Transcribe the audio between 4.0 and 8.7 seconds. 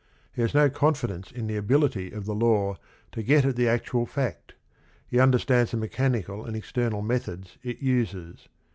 fact; he understands the mechanical and external methods it uses.